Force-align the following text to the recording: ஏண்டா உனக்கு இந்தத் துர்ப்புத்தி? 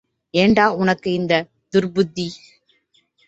ஏண்டா 0.33 0.65
உனக்கு 0.73 1.09
இந்தத் 1.13 1.49
துர்ப்புத்தி? 1.73 2.27